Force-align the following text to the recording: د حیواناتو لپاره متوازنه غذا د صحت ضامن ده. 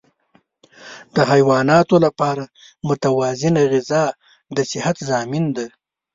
د 1.15 1.17
حیواناتو 1.31 1.95
لپاره 2.05 2.43
متوازنه 2.89 3.61
غذا 3.71 4.03
د 4.55 4.57
صحت 4.71 4.97
ضامن 5.09 5.45
ده. 5.55 5.65